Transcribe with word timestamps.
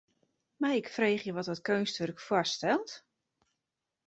Mei 0.61 0.75
ik 0.77 0.87
freegje 0.95 1.33
wat 1.33 1.45
dat 1.45 1.61
keunstwurk 1.67 2.19
foarstelt? 2.27 2.91